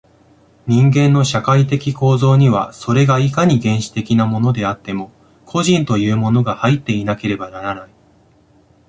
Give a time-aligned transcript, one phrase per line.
[0.65, 5.11] 人間の社会的構造には、それがいかに原始的なものであっても、
[5.45, 7.89] 個人というものが入っていなければならない。